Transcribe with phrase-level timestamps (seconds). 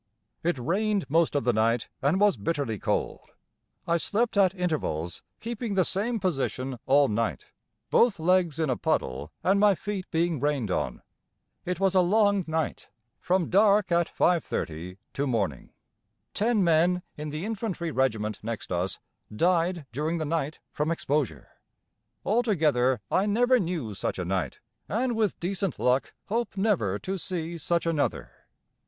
[0.41, 3.29] It rained most of the night and was bitterly cold.
[3.87, 7.45] I slept at intervals, keeping the same position all night,
[7.91, 11.03] both legs in a puddle and my feet being rained on:
[11.65, 15.69] it was a long night from dark at 5.30 to morning.
[16.33, 18.97] Ten men in the infantry regiment next us
[19.31, 21.47] died during the night from exposure.
[22.25, 27.59] Altogether I never knew such a night, and with decent luck hope never to see
[27.59, 28.31] such another.